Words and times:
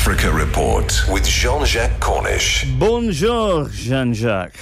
Africa 0.00 0.32
Report 0.32 1.02
with 1.12 1.26
Jean 1.28 1.66
Jacques 1.66 2.00
Cornish. 2.00 2.64
Bonjour, 2.78 3.68
Jean 3.68 4.14
Jacques. 4.14 4.56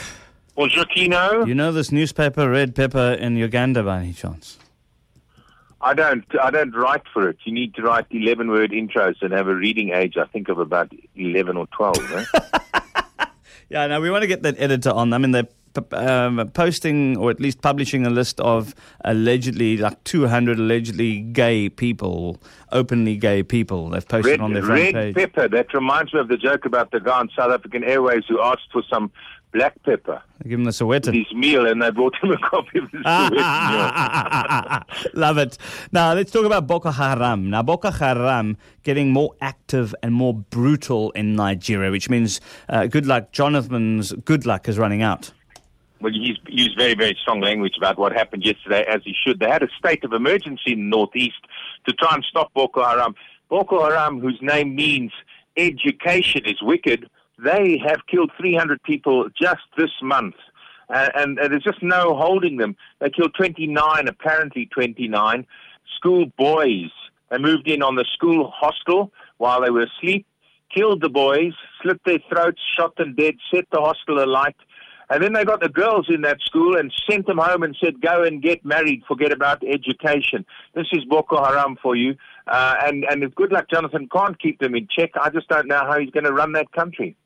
Bonjour, 0.57 0.85
Kieno. 0.87 1.47
You 1.47 1.55
know 1.55 1.71
this 1.71 1.93
newspaper, 1.93 2.51
Red 2.51 2.75
Pepper, 2.75 3.13
in 3.13 3.37
Uganda 3.37 3.85
by 3.85 4.01
any 4.01 4.13
chance? 4.13 4.59
I 5.81 5.95
don't. 5.95 6.25
I 6.43 6.51
don't 6.51 6.75
write 6.75 7.05
for 7.15 7.29
it. 7.29 7.37
You 7.45 7.53
need 7.53 7.73
to 7.77 7.83
write 7.83 8.07
eleven-word 8.11 8.73
intros 8.73 9.23
and 9.23 9.33
have 9.33 9.47
a 9.47 9.55
reading 9.55 9.91
age. 9.91 10.17
I 10.17 10.25
think 10.27 10.49
of 10.49 10.59
about 10.59 10.91
eleven 11.15 11.57
or 11.57 11.69
twelve. 11.69 11.99
Eh? 12.11 12.25
Yeah, 13.71 13.87
no, 13.87 14.01
we 14.01 14.11
want 14.11 14.23
to 14.23 14.27
get 14.27 14.43
that 14.45 14.59
editor 14.59 14.89
on. 14.91 15.13
I 15.13 15.19
mean, 15.19 15.31
they're 15.33 15.43
p- 15.43 15.53
um, 15.93 16.51
posting 16.55 17.17
or 17.17 17.31
at 17.31 17.41
least 17.41 17.61
publishing 17.63 18.07
a 18.07 18.11
list 18.11 18.41
of 18.41 18.75
allegedly 19.05 19.77
like 19.77 20.03
200 20.05 20.59
allegedly 20.59 21.21
gay 21.21 21.69
people, 21.69 22.41
openly 22.73 23.17
gay 23.17 23.43
people. 23.43 23.91
They've 23.91 24.07
posted 24.07 24.33
Red, 24.33 24.41
on 24.41 24.53
their 24.53 24.63
front 24.63 24.81
red 24.83 24.95
page. 24.95 25.15
pepper. 25.15 25.49
That 25.49 25.73
reminds 25.75 26.13
me 26.15 26.21
of 26.21 26.29
the 26.29 26.37
joke 26.37 26.65
about 26.65 26.91
the 26.91 27.01
guy 27.01 27.19
on 27.19 27.31
South 27.37 27.51
African 27.53 27.85
Airways 27.85 28.25
who 28.29 28.41
asked 28.41 28.69
for 28.73 28.83
some 28.91 29.11
black 29.51 29.73
pepper 29.83 30.21
They 30.45 30.51
Give 30.51 30.59
him 30.59 30.65
the 30.67 30.73
Sowetan. 30.73 31.15
his 31.15 31.33
meal, 31.35 31.67
and 31.67 31.81
they 31.81 31.91
brought 31.91 32.15
him 32.23 32.31
a 32.33 32.37
copy 32.39 32.81
of 32.81 32.91
the 32.91 32.99
Sowetan. 32.99 34.85
Love 35.15 35.39
it. 35.39 35.57
Now 35.91 36.13
let's 36.13 36.31
talk 36.31 36.45
about 36.45 36.67
Boko 36.67 36.91
Haram. 36.91 37.49
Now 37.49 37.63
Boko 37.63 37.91
Haram 37.91 38.57
getting 38.83 39.11
more 39.11 39.35
active 39.41 39.95
and 40.03 40.13
more 40.15 40.35
brutal 40.35 41.11
in 41.13 41.35
Nigeria, 41.35 41.91
which 41.91 42.11
means 42.11 42.41
uh, 42.69 42.87
good 42.87 43.07
luck. 43.07 43.33
Jonathan's 43.33 44.13
good 44.13 44.45
luck 44.45 44.69
is 44.69 44.79
running 44.79 45.01
out. 45.03 45.33
Well, 46.01 46.13
he's 46.13 46.37
used 46.49 46.79
very, 46.79 46.95
very 46.95 47.17
strong 47.21 47.41
language 47.41 47.75
about 47.77 47.99
what 47.99 48.13
happened 48.13 48.45
yesterday, 48.45 48.85
as 48.89 49.01
he 49.05 49.15
should. 49.25 49.41
They 49.41 49.49
had 49.49 49.63
a 49.63 49.69
state 49.79 50.05
of 50.05 50.13
emergency 50.13 50.73
in 50.73 50.91
the 50.91 50.97
northeast 50.97 51.41
to 51.87 51.93
try 51.93 52.15
and 52.15 52.25
stop 52.25 52.53
Boko 52.55 52.85
Haram. 52.85 53.15
Boko 53.49 53.83
Haram, 53.83 54.21
whose 54.21 54.39
name 54.41 54.75
means 54.75 55.13
education 55.57 56.43
is 56.45 56.63
wicked, 56.63 57.09
they 57.39 57.81
have 57.85 58.01
killed 58.11 58.31
300 58.39 58.83
people 58.83 59.29
just 59.41 59.63
this 59.77 59.91
month. 60.03 60.35
Uh, 60.89 61.09
and, 61.15 61.39
and 61.39 61.53
there's 61.53 61.63
just 61.63 61.83
no 61.83 62.17
holding 62.17 62.57
them. 62.57 62.77
They 63.01 63.11
killed 63.11 63.35
29, 63.37 64.09
apparently 64.09 64.67
29, 64.67 65.47
school 65.97 66.27
boys. 66.39 66.91
They 67.31 67.39
moved 67.39 67.69
in 67.69 67.83
on 67.83 67.95
the 67.95 68.07
school 68.15 68.53
hostel 68.55 69.13
while 69.37 69.63
they 69.63 69.71
were 69.71 69.85
asleep, 69.85 70.27
killed 70.75 71.03
the 71.03 71.11
boys, 71.11 71.53
slit 71.83 72.01
their 72.05 72.21
throats, 72.31 72.61
shot 72.77 72.97
them 72.97 73.15
dead, 73.15 73.35
set 73.53 73.67
the 73.71 73.81
hostel 73.81 74.23
alight. 74.23 74.57
And 75.11 75.23
then 75.23 75.33
they 75.33 75.45
got 75.45 75.61
the 75.61 75.71
girls 75.71 76.07
in 76.11 76.21
that 76.23 76.41
school 76.43 76.77
and 76.77 76.93
sent 77.11 77.27
them 77.27 77.39
home 77.39 77.63
and 77.63 77.75
said, 77.83 78.01
go 78.01 78.23
and 78.23 78.43
get 78.43 78.65
married, 78.65 79.03
forget 79.09 79.33
about 79.33 79.63
education. 79.65 80.45
This 80.75 80.87
is 80.93 81.05
Boko 81.05 81.43
Haram 81.43 81.77
for 81.83 81.97
you. 81.97 82.15
Uh, 82.47 82.75
and, 82.83 83.05
and 83.05 83.23
if 83.23 83.33
Goodluck 83.33 83.71
Jonathan 83.71 84.09
can't 84.13 84.39
keep 84.39 84.59
them 84.59 84.75
in 84.75 84.87
check, 84.91 85.11
I 85.21 85.31
just 85.31 85.49
don't 85.49 85.67
know 85.67 85.79
how 85.79 85.99
he's 85.99 86.11
going 86.11 86.25
to 86.25 86.33
run 86.33 86.53
that 86.53 86.73
country. 86.73 87.17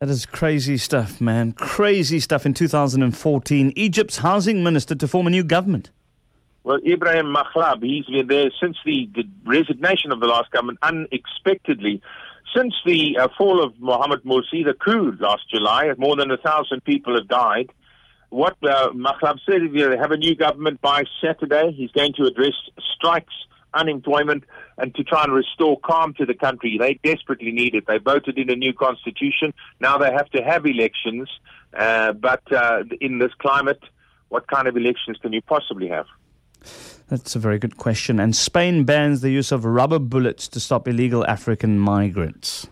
That 0.00 0.10
is 0.10 0.26
crazy 0.26 0.76
stuff, 0.76 1.20
man. 1.20 1.52
Crazy 1.52 2.20
stuff. 2.20 2.46
In 2.46 2.54
2014, 2.54 3.72
Egypt's 3.74 4.18
housing 4.18 4.62
minister 4.62 4.94
to 4.94 5.08
form 5.08 5.26
a 5.26 5.30
new 5.30 5.42
government. 5.42 5.90
Well, 6.62 6.78
Ibrahim 6.86 7.34
Mahlab, 7.34 7.82
he's 7.82 8.04
been 8.04 8.26
there 8.26 8.50
since 8.60 8.76
the, 8.84 9.08
the 9.14 9.24
resignation 9.46 10.12
of 10.12 10.20
the 10.20 10.26
last 10.26 10.50
government 10.50 10.78
unexpectedly. 10.82 12.02
Since 12.56 12.74
the 12.86 13.18
uh, 13.18 13.28
fall 13.36 13.62
of 13.62 13.78
Mohamed 13.78 14.22
Morsi, 14.24 14.64
the 14.64 14.74
coup 14.74 15.16
last 15.20 15.48
July, 15.50 15.92
more 15.98 16.16
than 16.16 16.30
a 16.30 16.38
thousand 16.38 16.82
people 16.84 17.14
have 17.14 17.28
died. 17.28 17.70
What 18.30 18.56
uh, 18.62 18.90
Mahlab 18.90 19.38
said, 19.46 19.62
if 19.62 19.72
you 19.74 19.90
have 19.90 20.10
a 20.10 20.16
new 20.16 20.34
government 20.34 20.80
by 20.80 21.04
Saturday, 21.22 21.72
he's 21.72 21.90
going 21.92 22.12
to 22.14 22.24
address 22.24 22.54
strikes, 22.94 23.34
unemployment, 23.74 24.44
and 24.76 24.94
to 24.94 25.04
try 25.04 25.24
and 25.24 25.32
restore 25.32 25.78
calm 25.80 26.14
to 26.14 26.26
the 26.26 26.34
country. 26.34 26.78
They 26.78 27.00
desperately 27.02 27.52
need 27.52 27.74
it. 27.74 27.86
They 27.86 27.98
voted 27.98 28.38
in 28.38 28.50
a 28.50 28.56
new 28.56 28.72
constitution. 28.72 29.52
Now 29.80 29.98
they 29.98 30.12
have 30.12 30.30
to 30.30 30.42
have 30.42 30.66
elections. 30.66 31.28
Uh, 31.76 32.12
but 32.12 32.42
uh, 32.52 32.84
in 33.00 33.18
this 33.18 33.32
climate, 33.38 33.82
what 34.28 34.46
kind 34.46 34.68
of 34.68 34.76
elections 34.76 35.18
can 35.20 35.32
you 35.32 35.42
possibly 35.42 35.88
have? 35.88 36.06
That's 37.08 37.34
a 37.34 37.38
very 37.38 37.58
good 37.58 37.76
question. 37.78 38.20
And 38.20 38.36
Spain 38.36 38.84
bans 38.84 39.22
the 39.22 39.30
use 39.30 39.50
of 39.50 39.64
rubber 39.64 39.98
bullets 39.98 40.46
to 40.48 40.60
stop 40.60 40.86
illegal 40.86 41.26
African 41.26 41.78
migrants. 41.78 42.66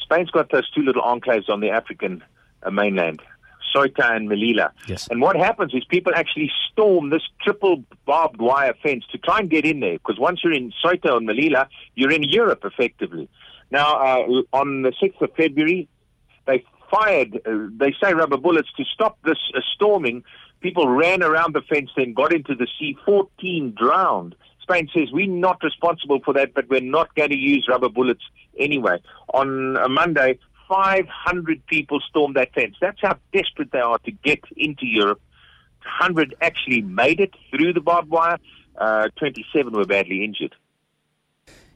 Spain's 0.00 0.30
got 0.30 0.50
those 0.50 0.68
two 0.70 0.82
little 0.82 1.02
enclaves 1.02 1.48
on 1.48 1.60
the 1.60 1.70
African 1.70 2.22
uh, 2.62 2.70
mainland, 2.70 3.22
Ceuta 3.74 4.14
and 4.14 4.28
Melilla. 4.28 4.70
Yes. 4.88 5.08
And 5.08 5.20
what 5.20 5.36
happens 5.36 5.74
is 5.74 5.84
people 5.84 6.12
actually 6.14 6.50
storm 6.70 7.10
this 7.10 7.22
triple 7.42 7.84
barbed 8.06 8.40
wire 8.40 8.74
fence 8.82 9.04
to 9.12 9.18
try 9.18 9.38
and 9.40 9.50
get 9.50 9.64
in 9.64 9.80
there, 9.80 9.94
because 9.94 10.18
once 10.18 10.40
you're 10.42 10.52
in 10.52 10.72
Ceuta 10.84 11.16
and 11.16 11.28
Melilla, 11.28 11.66
you're 11.94 12.12
in 12.12 12.22
Europe 12.22 12.64
effectively. 12.64 13.28
Now, 13.70 13.96
uh, 13.96 14.42
on 14.52 14.82
the 14.82 14.92
6th 15.02 15.20
of 15.20 15.30
February, 15.36 15.88
they 16.46 16.64
fired, 16.90 17.40
uh, 17.46 17.68
they 17.76 17.94
say 18.02 18.14
rubber 18.14 18.36
bullets 18.36 18.68
to 18.76 18.84
stop 18.84 19.18
this 19.24 19.38
uh, 19.54 19.60
storming. 19.74 20.24
People 20.60 20.88
ran 20.88 21.22
around 21.22 21.54
the 21.54 21.62
fence, 21.62 21.90
then 21.96 22.14
got 22.14 22.32
into 22.32 22.54
the 22.54 22.66
sea. 22.78 22.96
14 23.04 23.74
drowned. 23.76 24.34
Spain 24.62 24.88
says 24.92 25.08
we're 25.12 25.28
not 25.28 25.62
responsible 25.62 26.20
for 26.24 26.34
that, 26.34 26.54
but 26.54 26.68
we're 26.68 26.80
not 26.80 27.14
going 27.14 27.30
to 27.30 27.36
use 27.36 27.66
rubber 27.68 27.88
bullets 27.88 28.22
anyway. 28.58 28.98
On 29.32 29.76
a 29.76 29.88
Monday, 29.88 30.38
500 30.68 31.66
people 31.66 32.00
stormed 32.00 32.36
that 32.36 32.52
fence. 32.52 32.74
That's 32.80 33.00
how 33.00 33.16
desperate 33.32 33.70
they 33.72 33.78
are 33.80 33.98
to 33.98 34.10
get 34.10 34.40
into 34.56 34.86
Europe. 34.86 35.20
100 35.82 36.34
actually 36.40 36.82
made 36.82 37.20
it 37.20 37.32
through 37.50 37.72
the 37.72 37.80
barbed 37.80 38.10
wire. 38.10 38.38
Uh, 38.76 39.08
27 39.16 39.72
were 39.72 39.86
badly 39.86 40.24
injured. 40.24 40.54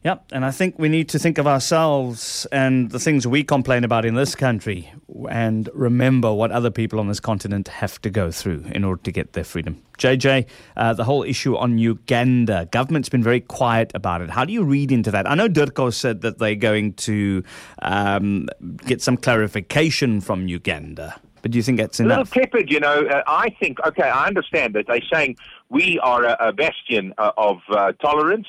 Yep, 0.03 0.29
and 0.33 0.47
I 0.47 0.51
think 0.51 0.79
we 0.79 0.89
need 0.89 1.11
to 1.11 1.19
think 1.19 1.37
of 1.37 1.47
ourselves 1.47 2.47
and 2.51 2.91
the 2.91 2.99
things 2.99 3.27
we 3.27 3.45
complain 3.45 3.85
about 3.85 4.07
in 4.07 4.15
this 4.15 4.35
country 4.35 4.91
and 5.29 5.69
remember 5.75 6.33
what 6.33 6.51
other 6.53 6.71
people 6.71 6.99
on 7.01 7.09
this 7.09 7.21
continent 7.21 7.69
have 7.69 8.01
to 8.01 8.09
go 8.09 8.31
through 8.31 8.65
in 8.73 8.83
order 8.83 9.03
to 9.03 9.13
get 9.13 9.35
their 9.35 9.45
freedom. 9.45 9.83
JJ, 9.99 10.47
uh, 10.79 10.95
the 10.95 11.05
whole 11.05 11.23
issue 11.23 11.55
on 11.55 11.77
Uganda, 11.77 12.67
government's 12.71 13.11
been 13.11 13.23
very 13.23 13.41
quiet 13.41 13.93
about 13.95 14.23
it. 14.23 14.31
How 14.31 14.47
do 14.47 14.55
you 14.55 14.65
read 14.65 14.91
into 14.91 15.11
that? 15.11 15.31
I 15.31 15.35
know 15.35 15.49
Dirco 15.51 15.93
said 15.93 16.23
that 16.23 16.39
they're 16.39 16.55
going 16.55 16.95
to 16.95 17.45
um, 17.83 18.49
get 18.87 19.03
some 19.03 19.19
clarification 19.19 20.23
from 20.23 20.49
Uganda, 20.49 21.21
but 21.43 21.51
do 21.51 21.59
you 21.59 21.63
think 21.63 21.77
that's 21.77 22.01
A 22.01 22.05
little 22.05 22.19
enough? 22.19 22.31
tepid, 22.31 22.71
you 22.71 22.81
know. 22.81 23.07
Uh, 23.07 23.23
I 23.27 23.51
think, 23.61 23.79
okay, 23.87 24.09
I 24.09 24.27
understand 24.27 24.75
that 24.77 24.87
they're 24.87 25.03
saying 25.13 25.37
we 25.69 25.99
are 25.99 26.25
a, 26.25 26.37
a 26.41 26.53
bastion 26.55 27.13
uh, 27.19 27.33
of 27.37 27.59
uh, 27.71 27.93
tolerance, 28.01 28.47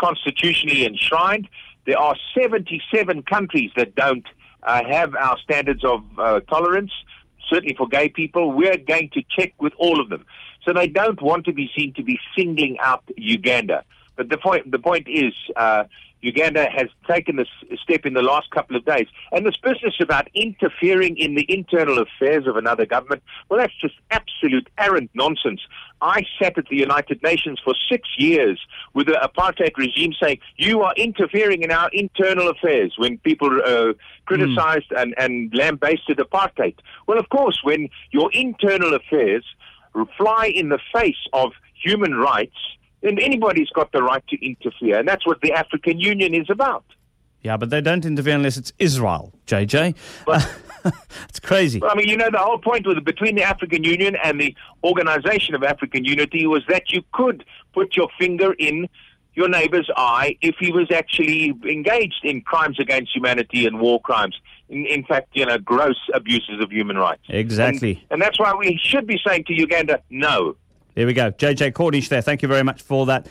constitutionally 0.00 0.84
enshrined. 0.84 1.48
There 1.86 1.98
are 1.98 2.16
77 2.38 3.22
countries 3.22 3.70
that 3.76 3.94
don't 3.94 4.26
uh, 4.62 4.84
have 4.84 5.14
our 5.14 5.38
standards 5.38 5.84
of 5.84 6.02
uh, 6.18 6.40
tolerance, 6.40 6.92
certainly 7.48 7.74
for 7.74 7.88
gay 7.88 8.08
people. 8.08 8.52
We're 8.52 8.76
going 8.76 9.10
to 9.10 9.22
check 9.28 9.54
with 9.58 9.72
all 9.78 10.00
of 10.00 10.08
them. 10.08 10.24
So 10.64 10.72
they 10.72 10.88
don't 10.88 11.20
want 11.22 11.46
to 11.46 11.52
be 11.52 11.70
seen 11.76 11.94
to 11.94 12.02
be 12.02 12.18
singling 12.36 12.76
out 12.80 13.02
Uganda. 13.16 13.84
But 14.16 14.28
the 14.28 14.36
point, 14.36 14.70
the 14.70 14.78
point 14.78 15.06
is, 15.08 15.32
uh, 15.56 15.84
Uganda 16.20 16.68
has 16.68 16.88
taken 17.06 17.36
this 17.36 17.48
step 17.82 18.04
in 18.04 18.14
the 18.14 18.22
last 18.22 18.50
couple 18.50 18.76
of 18.76 18.84
days. 18.84 19.06
And 19.32 19.46
this 19.46 19.56
business 19.56 19.94
about 20.00 20.28
interfering 20.34 21.16
in 21.16 21.34
the 21.34 21.46
internal 21.48 21.98
affairs 21.98 22.46
of 22.46 22.56
another 22.56 22.86
government, 22.86 23.22
well, 23.48 23.60
that's 23.60 23.74
just 23.80 23.94
absolute 24.10 24.68
arrant 24.78 25.10
nonsense. 25.14 25.60
I 26.00 26.24
sat 26.40 26.58
at 26.58 26.66
the 26.68 26.76
United 26.76 27.22
Nations 27.22 27.60
for 27.62 27.74
six 27.88 28.08
years 28.18 28.60
with 28.94 29.06
the 29.06 29.14
apartheid 29.14 29.76
regime 29.76 30.12
saying, 30.20 30.38
you 30.56 30.82
are 30.82 30.94
interfering 30.96 31.62
in 31.62 31.70
our 31.70 31.90
internal 31.92 32.48
affairs 32.48 32.94
when 32.98 33.18
people 33.18 33.60
uh, 33.64 33.92
criticized 34.26 34.92
and, 34.96 35.14
and 35.18 35.52
lambasted 35.54 36.18
apartheid. 36.18 36.74
Well, 37.06 37.18
of 37.18 37.28
course, 37.30 37.60
when 37.62 37.88
your 38.10 38.30
internal 38.32 38.94
affairs 38.94 39.44
fly 40.16 40.52
in 40.54 40.68
the 40.68 40.78
face 40.92 41.16
of 41.32 41.52
human 41.74 42.14
rights, 42.14 42.56
then 43.00 43.18
anybody's 43.18 43.70
got 43.70 43.92
the 43.92 44.02
right 44.02 44.26
to 44.28 44.44
interfere. 44.44 44.98
And 44.98 45.08
that's 45.08 45.26
what 45.26 45.40
the 45.40 45.52
African 45.52 45.98
Union 45.98 46.34
is 46.34 46.48
about. 46.50 46.84
Yeah, 47.42 47.56
but 47.56 47.70
they 47.70 47.80
don't 47.80 48.04
interfere 48.04 48.34
unless 48.34 48.56
it's 48.56 48.72
Israel, 48.78 49.32
JJ. 49.46 49.94
But 50.26 50.48
it's 51.28 51.40
crazy. 51.40 51.78
Well, 51.78 51.90
I 51.90 51.94
mean, 51.94 52.08
you 52.08 52.16
know, 52.16 52.30
the 52.30 52.38
whole 52.38 52.58
point 52.58 52.86
with 52.86 53.02
between 53.04 53.36
the 53.36 53.44
African 53.44 53.84
Union 53.84 54.16
and 54.22 54.40
the 54.40 54.54
Organization 54.82 55.54
of 55.54 55.62
African 55.62 56.04
Unity 56.04 56.46
was 56.46 56.62
that 56.68 56.90
you 56.90 57.02
could 57.12 57.44
put 57.72 57.96
your 57.96 58.08
finger 58.18 58.54
in 58.54 58.88
your 59.34 59.48
neighbor's 59.48 59.88
eye 59.96 60.36
if 60.40 60.56
he 60.58 60.72
was 60.72 60.90
actually 60.90 61.54
engaged 61.64 62.24
in 62.24 62.40
crimes 62.40 62.80
against 62.80 63.14
humanity 63.14 63.66
and 63.66 63.78
war 63.78 64.00
crimes. 64.00 64.36
In, 64.68 64.84
in 64.86 65.04
fact, 65.04 65.28
you 65.32 65.46
know, 65.46 65.58
gross 65.58 65.96
abuses 66.12 66.60
of 66.60 66.72
human 66.72 66.98
rights. 66.98 67.22
Exactly. 67.28 67.92
And, 67.92 68.04
and 68.10 68.22
that's 68.22 68.38
why 68.38 68.52
we 68.54 68.80
should 68.82 69.06
be 69.06 69.18
saying 69.24 69.44
to 69.44 69.54
Uganda, 69.54 70.02
no. 70.10 70.56
There 70.98 71.06
we 71.06 71.12
go. 71.12 71.30
JJ 71.30 71.74
Cornish 71.74 72.08
there. 72.08 72.22
Thank 72.22 72.42
you 72.42 72.48
very 72.48 72.64
much 72.64 72.82
for 72.82 73.06
that. 73.06 73.28